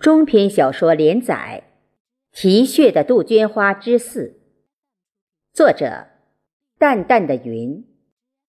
[0.00, 1.64] 中篇小说连载
[2.40, 4.28] 《啼血的杜鹃花之四》，
[5.52, 6.06] 作者：
[6.78, 7.84] 淡淡的云，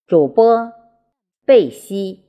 [0.07, 0.71] 主播：
[1.45, 2.23] 贝西。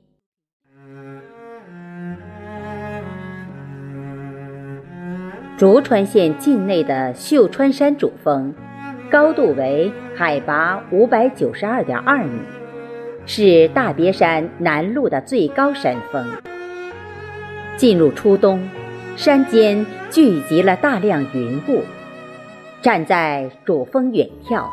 [5.57, 8.53] 竹川县境内的秀川山主峰，
[9.09, 12.41] 高度为海拔五百九十二点二米，
[13.25, 16.27] 是大别山南麓的最高山峰。
[17.77, 18.61] 进入初冬。
[19.15, 21.83] 山间聚集了大量云雾，
[22.81, 24.65] 站在主峰远眺，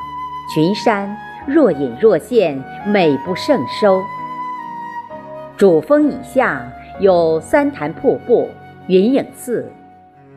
[0.54, 1.14] 群山
[1.46, 4.02] 若隐若现，美不胜收。
[5.58, 6.66] 主峰以下
[7.00, 8.48] 有三潭瀑布、
[8.86, 9.70] 云影寺、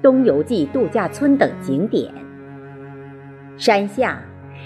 [0.01, 2.13] 东游记度假村等景点，
[3.57, 4.21] 山下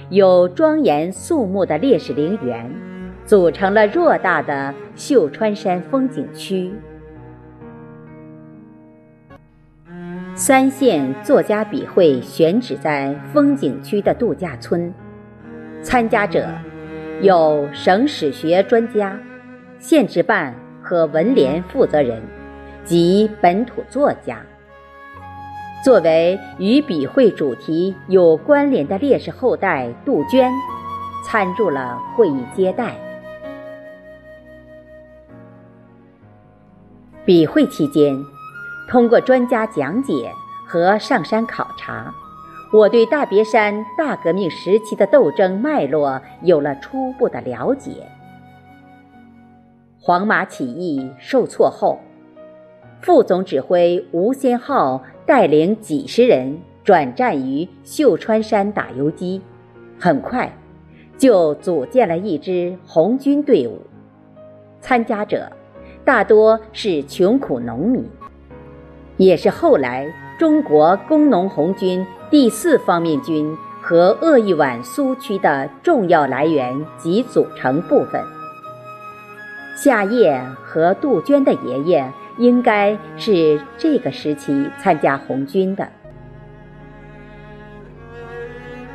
[0.09, 2.73] 有庄严肃穆的烈士陵园，
[3.23, 6.73] 组成了偌大的秀川山风景区。
[10.37, 14.93] 三县作家笔会选址在风景区的度假村，
[15.81, 16.47] 参加者
[17.23, 19.19] 有省史学专家、
[19.79, 22.21] 县志办和文联负责人
[22.83, 24.39] 及本土作家。
[25.83, 30.51] 作为与笔会主题有关联的烈士后代杜鹃，
[31.25, 32.93] 参入了会议接待。
[37.25, 38.15] 笔会期间。
[38.87, 40.31] 通过专家讲解
[40.65, 42.13] 和上山考察，
[42.71, 47.91] 我对大别山大革命时期的斗争脉络有了初步的了解。
[49.99, 51.99] 黄麻起义受挫后，
[53.01, 59.41] 副总指挥吴先浩带领几十人转战于秀川山打游击，
[59.99, 60.49] 很快
[61.17, 63.81] 就组建了一支红军队伍，
[64.79, 65.51] 参加者
[66.05, 68.09] 大多是穷苦农民。
[69.17, 78.21] 也是后来中国工农红军第四方面军和鄂豫皖苏区的重要来源及组成部分。
[79.75, 85.87] 夏夜和杜鹃的爷爷应该是这个时期参加红军的。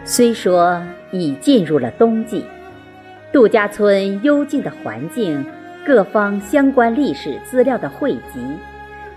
[0.04, 0.80] 虽说
[1.12, 2.44] 已进入了冬季，
[3.32, 5.44] 杜家村幽静的环境，
[5.84, 8.40] 各方相关历史资料的汇集，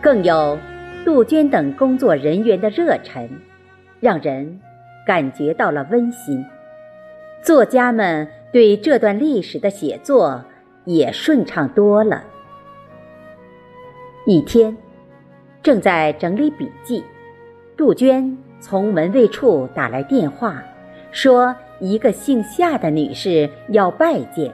[0.01, 0.57] 更有。
[1.05, 3.29] 杜鹃等工作人员的热忱，
[3.99, 4.59] 让人
[5.05, 6.43] 感觉到了温馨。
[7.43, 10.43] 作家们对这段历史的写作
[10.83, 12.23] 也顺畅多了。
[14.25, 14.75] 一天，
[15.61, 17.03] 正在整理笔记，
[17.77, 20.63] 杜鹃从门卫处打来电话，
[21.11, 24.51] 说一个姓夏的女士要拜见。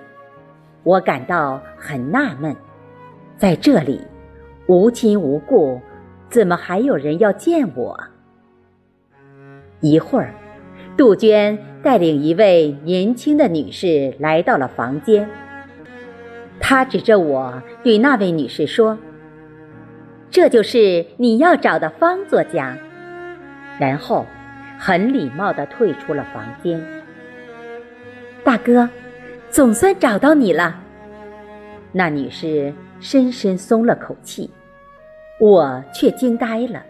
[0.84, 2.54] 我感到很纳闷，
[3.38, 4.02] 在这里，
[4.68, 5.80] 无亲无故。
[6.32, 8.00] 怎么还有人要见我？
[9.82, 10.34] 一会儿，
[10.96, 15.30] 杜鹃带领一位年轻的女士来到了房间。
[16.58, 18.98] 她指着我对那位女士说
[20.32, 22.78] ：“这就是你要找的方作家。”
[23.78, 24.26] 然后，
[24.80, 26.82] 很礼貌地退出了房间。
[28.42, 28.88] 大哥，
[29.50, 30.80] 总算找到你了。
[31.92, 34.50] 那女士深深松了口气。
[35.42, 36.84] 我却惊呆了，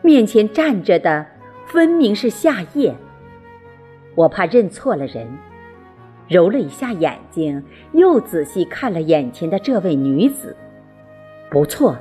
[0.00, 1.26] 面前站着的
[1.66, 2.94] 分明是夏夜。
[4.14, 5.26] 我怕认错了人，
[6.28, 7.60] 揉了一下眼睛，
[7.90, 10.56] 又仔细看了眼前的这位女子。
[11.50, 11.96] 不错，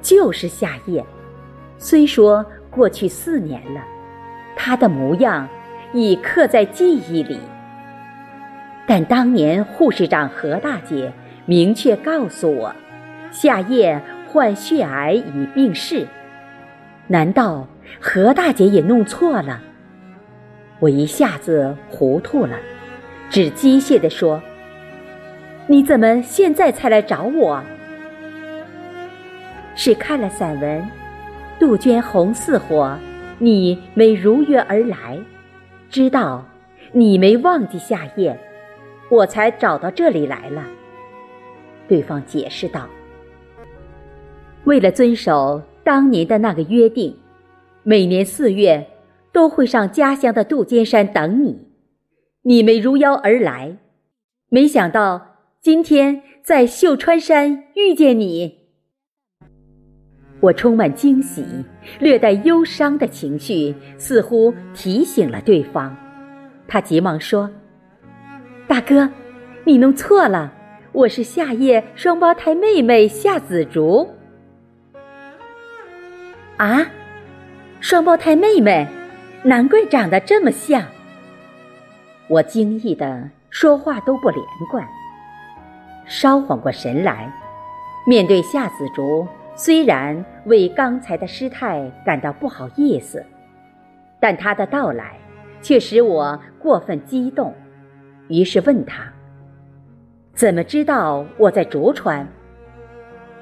[0.00, 1.04] 就是夏夜。
[1.76, 3.84] 虽说过去四年了，
[4.56, 5.46] 她的模样
[5.92, 7.38] 已刻在记忆里。
[8.86, 11.12] 但当年护士长何大姐
[11.44, 12.74] 明确告诉我，
[13.30, 14.02] 夏夜。
[14.32, 16.06] 患血癌已病逝，
[17.08, 17.66] 难道
[17.98, 19.60] 何大姐也弄错了？
[20.78, 22.56] 我一下子糊涂了，
[23.28, 24.40] 只机械地说
[25.66, 27.60] ：“你怎么现在才来找我？”
[29.74, 30.80] 是看了散文
[31.58, 32.96] 《杜鹃红似火》，
[33.38, 35.18] 你没如约而来，
[35.90, 36.46] 知道
[36.92, 38.38] 你没忘记夏夜，
[39.10, 40.64] 我才找到这里来了。”
[41.88, 42.88] 对方解释道。
[44.70, 47.16] 为了遵守当年的那个约定，
[47.82, 48.86] 每年四月
[49.32, 51.66] 都会上家乡的杜鹃山等你。
[52.42, 53.78] 你没如邀而来，
[54.48, 58.60] 没想到今天在秀川山遇见你。
[60.38, 61.44] 我充满惊喜、
[61.98, 65.96] 略带忧伤的情绪，似乎提醒了对方。
[66.68, 67.50] 他急忙说
[68.68, 69.10] ：“大哥，
[69.64, 70.52] 你弄错了，
[70.92, 74.08] 我是夏夜双胞胎妹妹夏紫竹。”
[76.60, 76.84] 啊，
[77.80, 78.86] 双胞胎妹妹，
[79.42, 80.84] 难怪长得这么像。
[82.28, 84.86] 我惊异的说话都不连贯。
[86.04, 87.32] 稍缓过神来，
[88.06, 93.24] 面对夏子竹，虽然为刚才的失态感到不好意思，
[94.20, 95.16] 但他的到来
[95.62, 97.54] 却使我过分激动，
[98.28, 99.10] 于是问他
[100.36, 102.28] ：“怎么知道我在竹川？”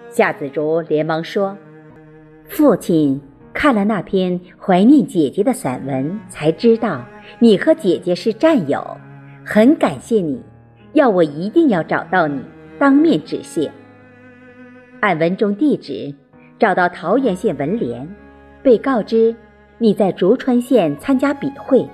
[0.08, 1.58] 夏子竹连忙说
[2.48, 3.20] ：“父亲
[3.52, 7.04] 看了那篇怀念姐姐的散文，才知道
[7.38, 8.96] 你和姐姐是战友，
[9.44, 10.42] 很感谢你，
[10.94, 12.40] 要我一定要找到你。”
[12.78, 13.68] 当面致谢。
[15.00, 16.14] 按文中地址
[16.60, 18.08] 找到桃源县文联，
[18.62, 19.34] 被告知
[19.78, 21.84] 你在竹川县参加笔会，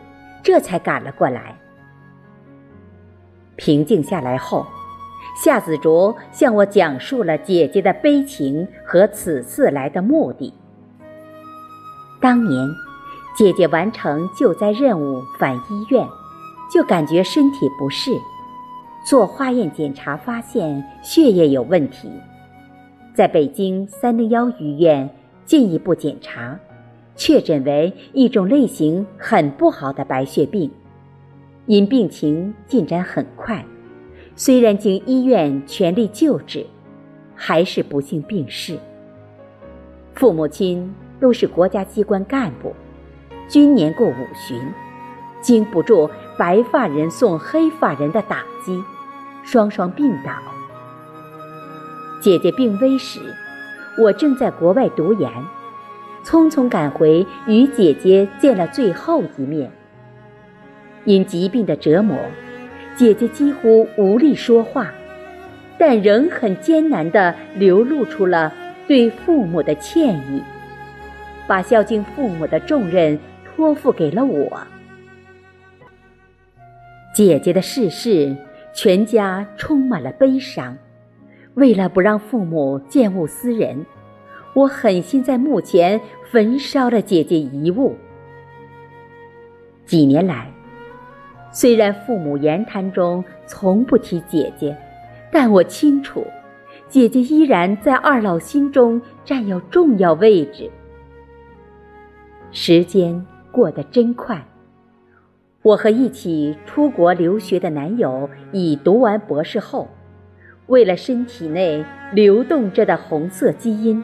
[0.42, 1.56] 这才赶了过来。
[3.56, 4.66] 平静下来后，
[5.36, 10.52] 夏子竹向我讲述了姐姐的悲情和此次来的目的。
[12.20, 12.68] 当年，
[13.36, 16.06] 姐姐完成救灾任务返医院，
[16.72, 18.12] 就感觉身体不适。
[19.06, 22.08] 做化验检查发现血液有问题，
[23.14, 25.10] 在北京三零幺医院
[25.44, 26.58] 进一步检查，
[27.14, 30.70] 确诊为一种类型很不好的白血病。
[31.66, 33.64] 因病情进展很快，
[34.36, 36.66] 虽然经医院全力救治，
[37.36, 38.78] 还是不幸病逝。
[40.14, 42.74] 父母亲都是国家机关干部，
[43.48, 44.60] 均年过五旬，
[45.40, 48.82] 经不住白发人送黑发人的打击。
[49.44, 50.32] 双双病倒。
[52.20, 53.20] 姐姐病危时，
[53.98, 55.30] 我正在国外读研，
[56.24, 59.70] 匆匆赶回与姐姐见了最后一面。
[61.04, 62.16] 因疾病的折磨，
[62.96, 64.92] 姐姐几乎无力说话，
[65.78, 68.52] 但仍很艰难地流露出了
[68.86, 70.42] 对父母的歉意，
[71.46, 74.60] 把孝敬父母的重任托付给了我。
[77.14, 78.34] 姐姐的逝世。
[78.76, 80.76] 全家充满了悲伤。
[81.54, 83.86] 为了不让父母见物思人，
[84.52, 86.00] 我狠心在墓前
[86.32, 87.94] 焚烧了姐姐遗物。
[89.86, 90.50] 几年来，
[91.54, 94.76] 虽然父母言谈中从不提姐姐，
[95.30, 96.26] 但我清楚，
[96.88, 100.68] 姐姐依然在二老心中占有重要位置。
[102.50, 104.44] 时间过得真快。
[105.62, 109.88] 我和一起出国留学的男友已读完博士后，
[110.66, 114.02] 为了身体内流动着的红色基因，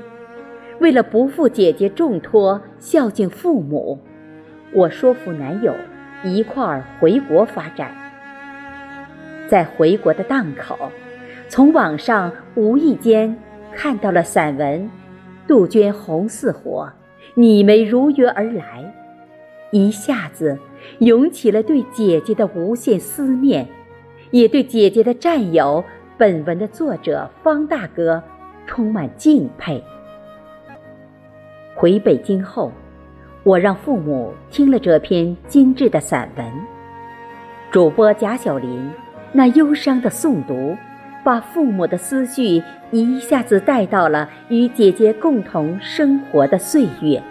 [0.79, 3.99] 为了不负姐姐重托孝敬父母，
[4.73, 5.75] 我说服男友
[6.25, 7.91] 一块儿回国发展。
[9.49, 10.91] 在回国的档口，
[11.49, 13.37] 从网上无意间
[13.75, 14.81] 看到了散文
[15.49, 16.91] 《杜鹃红似火，
[17.35, 18.83] 你没如约而来》，
[19.71, 20.59] 一下子。
[21.01, 23.69] 涌起了对姐姐的无限思念，
[24.31, 25.85] 也对姐姐的战友
[26.17, 28.23] 本文的作者方大哥
[28.67, 29.85] 充满敬佩。
[31.75, 32.73] 回北京后，
[33.43, 36.47] 我让父母听了这篇精致的散文。
[37.71, 38.91] 主播贾小林
[39.33, 40.77] 那忧伤的诵读，
[41.25, 47.23] 把父母的思绪一下子带到了与姐姐共同生活的岁月。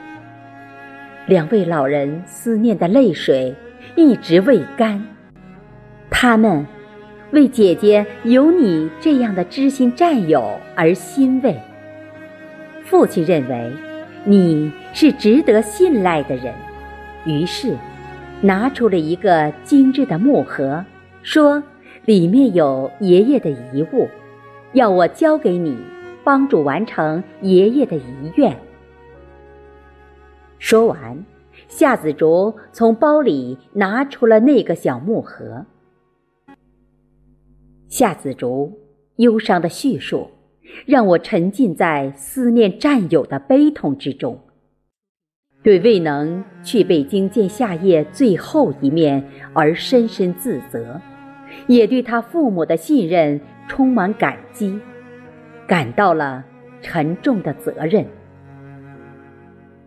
[1.27, 3.53] 两位老人思念的泪水
[3.95, 5.03] 一直未干，
[6.09, 6.65] 他们
[7.31, 11.55] 为姐姐有你这样的知心战友而欣慰。
[12.83, 13.71] 父亲认为
[14.25, 16.53] 你是值得信赖的人，
[17.25, 17.75] 于是
[18.41, 20.83] 拿出了一个精致的木盒，
[21.23, 21.63] 说
[22.05, 24.07] 里面有爷爷的遗物，
[24.73, 25.77] 要我交给你，
[26.23, 28.55] 帮助完成爷爷的遗愿。
[30.57, 31.25] 说完，
[31.69, 35.65] 夏子竹从包里拿出了那个小木盒。
[37.88, 38.77] 夏子竹
[39.15, 40.29] 忧伤的叙述，
[40.85, 44.39] 让我沉浸在思念战友的悲痛之中，
[45.63, 49.23] 对未能去北京见夏夜最后一面
[49.53, 50.99] 而深深自责，
[51.67, 54.79] 也对他父母的信任充满感激，
[55.67, 56.43] 感到了
[56.81, 58.05] 沉重的责任。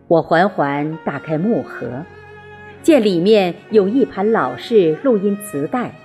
[0.07, 2.03] 我缓缓打开木盒，
[2.81, 5.95] 见里面有一盘老式录音磁带，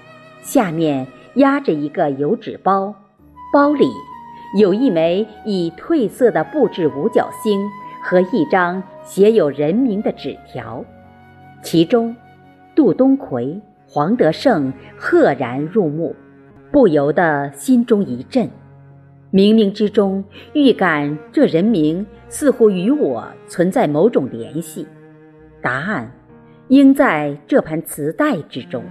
[0.41, 2.95] 下面压着一个油纸包，
[3.53, 3.87] 包里
[4.57, 7.69] 有一枚已褪色的布制五角星
[8.03, 10.85] 和一张写有人名的纸条，
[11.63, 12.17] 其中
[12.75, 16.17] 杜东奎、黄德胜赫然入目，
[16.73, 18.49] 不由得心中一震。
[19.31, 20.25] 冥冥之中
[20.55, 24.87] 预感这人名似乎与我存在某种联系，
[25.61, 26.11] 答案
[26.69, 28.83] 应在这盘磁带之中。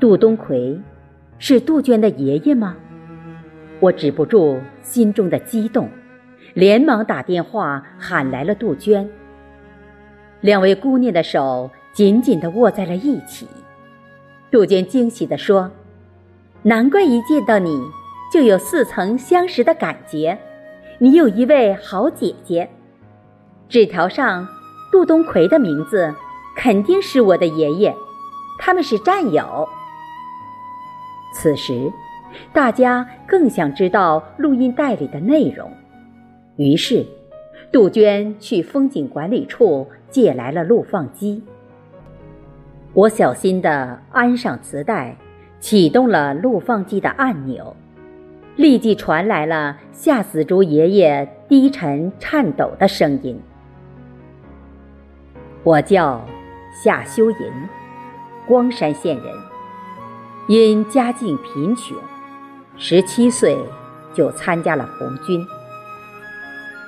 [0.00, 0.80] 杜东魁
[1.38, 2.76] 是杜鹃的爷爷吗？
[3.80, 5.88] 我止不住心中的激动，
[6.54, 9.08] 连忙打电话喊来了杜鹃。
[10.40, 13.46] 两位姑娘的手紧紧地握在了一起。
[14.50, 15.70] 杜鹃惊喜地说
[16.62, 17.80] ：“难怪一见到你
[18.32, 20.36] 就有似曾相识的感觉，
[20.98, 22.68] 你有一位好姐姐。
[23.68, 24.44] 纸条上
[24.90, 26.12] 杜东魁的名字
[26.56, 27.94] 肯定是我的爷爷，
[28.58, 29.68] 他们是战友。”
[31.40, 31.88] 此时，
[32.52, 35.70] 大家更想知道录音带里的内容，
[36.56, 37.06] 于是，
[37.70, 41.40] 杜鹃去风景管理处借来了录放机。
[42.92, 45.16] 我小心地安上磁带，
[45.60, 47.76] 启动了录放机的按钮，
[48.56, 53.40] 立即传来了夏死竹爷爷低沉颤抖的声音
[55.62, 56.20] ：“我叫
[56.82, 57.36] 夏修银，
[58.48, 59.26] 光山县人。”
[60.48, 61.94] 因家境贫穷，
[62.78, 63.54] 十七岁
[64.14, 65.46] 就参加了红军。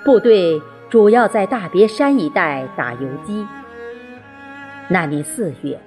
[0.03, 3.47] 部队主要在大别山一带打游击。
[4.89, 5.79] 那年四月，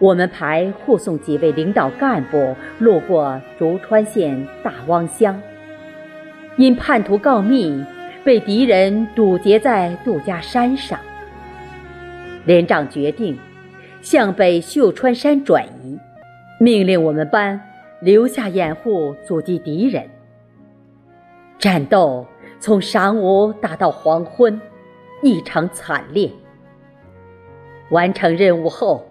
[0.00, 5.40] 我们排护送几位领导干部路过竹川县大汪乡，
[6.56, 7.84] 因叛徒告密，
[8.24, 10.98] 被敌人堵截在杜家山上。
[12.46, 13.38] 连长决定
[14.02, 15.79] 向北秀川山转移。
[16.62, 17.58] 命令我们班
[18.02, 20.06] 留下掩护，阻击敌人。
[21.58, 22.26] 战斗
[22.58, 24.60] 从晌午打到黄昏，
[25.22, 26.30] 异常惨烈。
[27.88, 29.06] 完成任务后，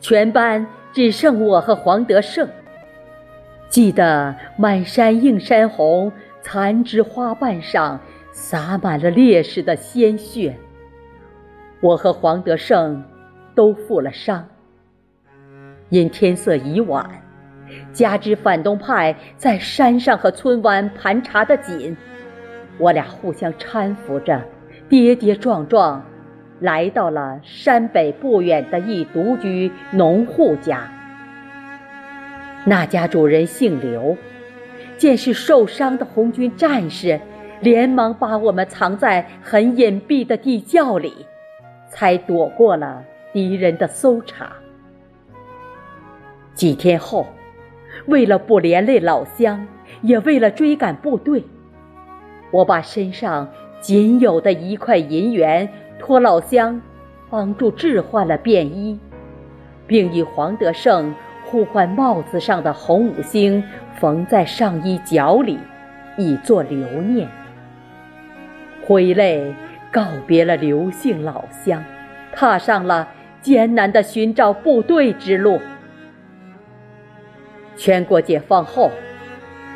[0.00, 2.48] 全班只剩我和黄德胜。
[3.68, 8.00] 记得满山映山红，残枝花瓣上
[8.32, 10.56] 洒满了烈士的鲜血。
[11.82, 13.04] 我和黄德胜
[13.54, 14.48] 都负了伤。
[15.90, 17.08] 因天色已晚，
[17.92, 21.96] 加之反动派在山上和村湾盘查得紧，
[22.78, 24.42] 我俩互相搀扶着，
[24.88, 26.04] 跌跌撞撞，
[26.60, 30.92] 来到了山北不远的一独居农户家。
[32.64, 34.16] 那家主人姓刘，
[34.98, 37.18] 见是受伤的红军战士，
[37.60, 41.14] 连忙把我们藏在很隐蔽的地窖里，
[41.88, 43.02] 才躲过了
[43.32, 44.52] 敌人的搜查。
[46.58, 47.24] 几天后，
[48.06, 49.64] 为了不连累老乡，
[50.02, 51.44] 也为了追赶部队，
[52.50, 53.48] 我把身上
[53.80, 55.68] 仅有的一块银元
[56.00, 56.82] 托老乡
[57.30, 58.98] 帮助置换了便衣，
[59.86, 63.62] 并以黄德胜互换帽子上的红五星
[64.00, 65.60] 缝在上衣角里，
[66.16, 67.28] 以作留念。
[68.84, 69.54] 挥泪
[69.92, 71.84] 告别了刘姓老乡，
[72.32, 73.06] 踏上了
[73.40, 75.60] 艰难的寻找部队之路。
[77.78, 78.90] 全国解放后，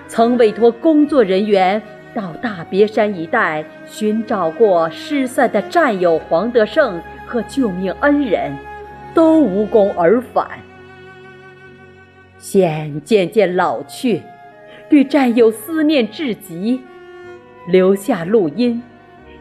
[0.08, 1.80] 曾委托工作人员
[2.12, 8.52] 到大别山一带寻找过失散的战友黄德胜和救命恩人，
[9.14, 10.46] 都无功而返。
[12.38, 14.20] 现渐渐老去，
[14.90, 16.82] 对战友思念至极，
[17.68, 18.82] 留下录音，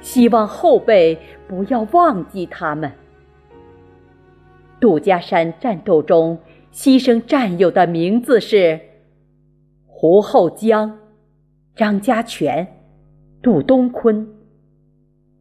[0.01, 2.91] 希望后辈不要忘记他们。
[4.79, 6.37] 杜家山战斗中。
[6.71, 8.79] 牺牲战友的名字是
[9.85, 10.97] 胡厚江、
[11.75, 12.65] 张家全、
[13.41, 14.25] 杜东坤、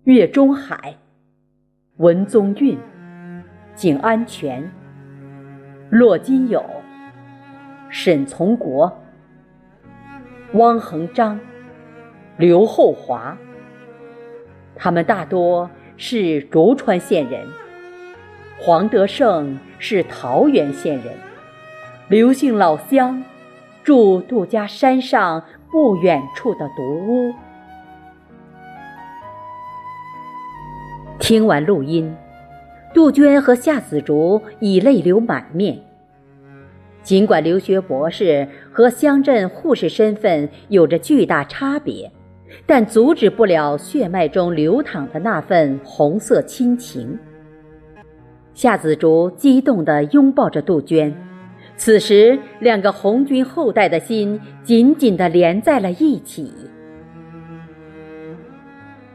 [0.02, 0.96] 岳中海、
[1.99, 2.76] 文宗运、
[3.76, 4.68] 景安全、
[5.88, 6.64] 骆金友、
[7.88, 8.92] 沈从国、
[10.54, 11.38] 汪恒章、
[12.38, 13.38] 刘厚华。
[14.75, 17.60] 他们大多是竹川县人。
[18.62, 21.14] 黄德胜是桃源县人，
[22.09, 23.25] 刘姓老乡
[23.83, 27.33] 住杜家山上不远处的独屋。
[31.19, 32.14] 听完录音，
[32.93, 35.79] 杜鹃和夏子竹已泪流满面。
[37.02, 42.12] 尽管留学博士和乡镇护士身份有着巨大差别，
[42.67, 47.19] 但阻止不了血脉中流淌的那份红色亲情。
[48.61, 51.14] 夏子竹激动地拥抱着杜鹃，
[51.79, 56.52] 此时两个红军后代的心紧紧地连在了一起。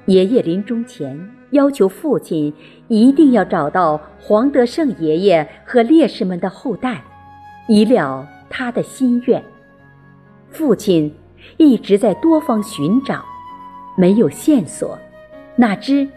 [0.08, 2.52] 爷爷临终前要求父亲
[2.88, 7.04] 一定要找到黄德胜爷爷和烈士们的后代，
[7.68, 9.44] 以了他的心愿。
[10.50, 11.14] 父亲
[11.58, 13.24] 一直在多方寻找，
[13.96, 14.98] 没有线索，
[15.56, 16.10] 哪知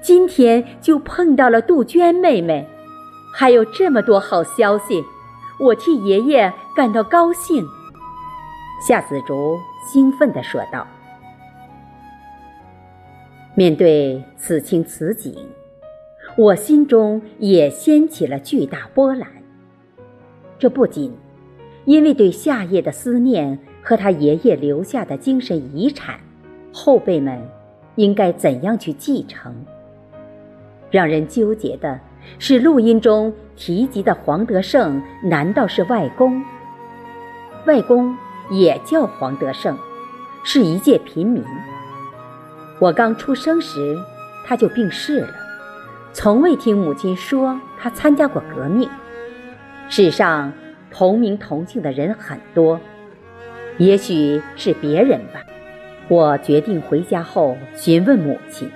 [0.00, 2.64] 今天就碰到了杜鹃妹妹，
[3.38, 5.04] 还有这么多好消息，
[5.58, 7.62] 我替爷爷感到高兴。
[8.80, 10.86] 夏子竹兴奋地说道
[13.54, 15.34] ：“面对此情此景，
[16.38, 19.28] 我心中也掀起了巨大波澜。
[20.58, 21.14] 这不仅……”
[21.84, 26.18] 因为对夏夜的思念和他爷爷留下的精神遗产，
[26.72, 27.38] 后辈们
[27.96, 29.54] 应该怎样去继承？
[30.90, 32.00] 让人纠结的
[32.38, 36.42] 是，录音中提及的黄德胜难道是外公？
[37.66, 38.16] 外公
[38.50, 39.76] 也叫黄德胜，
[40.44, 41.42] 是一介平民。
[42.78, 43.96] 我刚出生时
[44.44, 45.28] 他就病逝了，
[46.12, 48.88] 从未听母亲说他参加过革命。
[49.88, 50.52] 史上。
[50.88, 52.80] 同名同姓的人很多，
[53.76, 55.42] 也许是别人吧。
[56.08, 58.70] 我决定回家后询问母亲，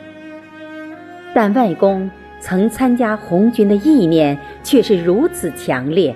[1.34, 6.14] 但外公曾参加红军的意念却是如此强烈，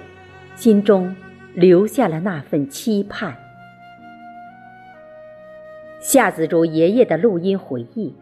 [0.57, 1.15] 心中
[1.53, 3.37] 留下了那份期盼。
[6.01, 8.15] 夏子竹爷爷的录音回忆，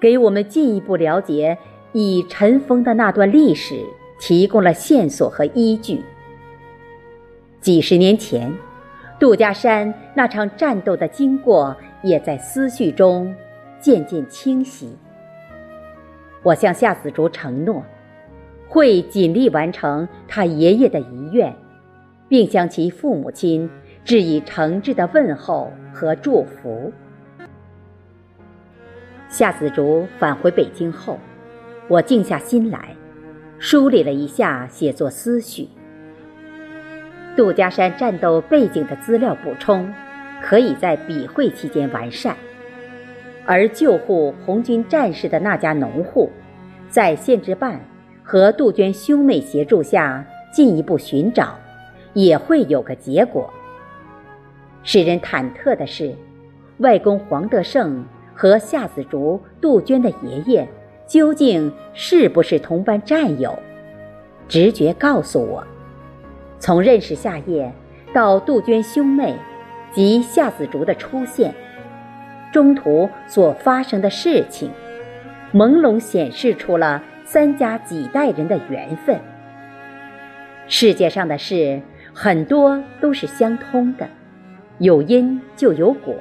[0.00, 1.56] 给我们进一步了解
[1.92, 3.78] 已尘封的那段历史
[4.18, 6.02] 提供了线索和依据。
[7.60, 8.52] 几十年前，
[9.18, 13.34] 杜家山那场战斗的经过也在思绪中
[13.80, 14.88] 渐渐清晰。
[16.44, 17.82] 我向夏子竹承诺，
[18.68, 21.56] 会尽力完成他爷爷的遗愿，
[22.28, 23.68] 并向其父母亲
[24.04, 26.92] 致以诚挚的问候和祝福。
[29.30, 31.18] 夏子竹返回北京后，
[31.88, 32.94] 我静下心来，
[33.58, 35.66] 梳理了一下写作思绪。
[37.34, 39.90] 杜家山战斗背景的资料补充，
[40.42, 42.36] 可以在笔会期间完善；
[43.46, 46.30] 而救护红军战士的那家农户，
[46.88, 47.80] 在县志办
[48.22, 51.58] 和杜鹃兄妹协助下进一步寻找，
[52.12, 53.52] 也会有个结果。
[54.82, 56.14] 使人忐忑的是，
[56.78, 60.68] 外公黄德胜和夏子竹、杜鹃的爷爷
[61.06, 63.58] 究竟是不是同班战友？
[64.48, 65.64] 直觉告诉我。
[66.58, 67.70] 从认识夏夜
[68.14, 69.34] 到杜鹃兄妹
[69.92, 71.54] 及夏子竹的出现，
[72.54, 74.70] 中途所发生的事情，
[75.52, 79.18] 朦胧显示出了三家几代人的缘分。
[80.68, 84.08] 世界上的事很多都是相通的，
[84.78, 86.14] 有因就有果。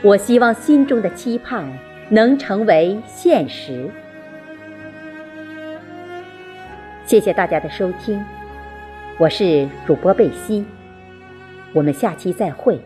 [0.00, 1.68] 我希望心中的期盼
[2.08, 3.90] 能成为现实。
[7.04, 8.24] 谢谢大家的收听。
[9.18, 10.64] 我是主播贝西，
[11.72, 12.80] 我们下期再会。